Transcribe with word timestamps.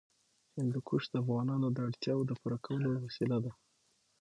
هندوکش 0.55 1.03
د 1.09 1.15
افغانانو 1.23 1.67
د 1.71 1.77
اړتیاوو 1.87 2.27
د 2.29 2.31
پوره 2.41 2.57
کولو 2.65 2.89
وسیله 3.05 3.37
ده. 3.45 3.51